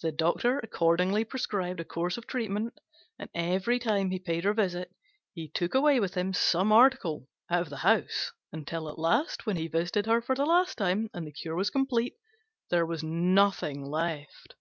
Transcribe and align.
The 0.00 0.12
Doctor 0.12 0.60
accordingly 0.60 1.24
prescribed 1.26 1.78
a 1.78 1.84
course 1.84 2.16
of 2.16 2.26
treatment, 2.26 2.80
and 3.18 3.28
every 3.34 3.78
time 3.78 4.10
he 4.10 4.18
paid 4.18 4.44
her 4.44 4.52
a 4.52 4.54
visit 4.54 4.90
he 5.34 5.46
took 5.46 5.74
away 5.74 6.00
with 6.00 6.14
him 6.14 6.32
some 6.32 6.72
article 6.72 7.28
out 7.50 7.60
of 7.60 7.68
the 7.68 7.76
house, 7.84 8.32
until 8.50 8.88
at 8.88 8.98
last, 8.98 9.44
when 9.44 9.56
he 9.58 9.68
visited 9.68 10.06
her 10.06 10.22
for 10.22 10.34
the 10.34 10.46
last 10.46 10.78
time, 10.78 11.10
and 11.12 11.26
the 11.26 11.32
cure 11.32 11.54
was 11.54 11.68
complete, 11.68 12.16
there 12.70 12.86
was 12.86 13.02
nothing 13.04 13.84
left. 13.84 14.54